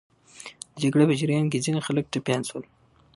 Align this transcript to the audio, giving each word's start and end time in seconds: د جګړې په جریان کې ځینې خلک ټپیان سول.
د 0.73 0.75
جګړې 0.83 1.05
په 1.09 1.15
جریان 1.19 1.45
کې 1.51 1.63
ځینې 1.65 1.81
خلک 1.87 2.05
ټپیان 2.13 2.41
سول. 2.49 2.63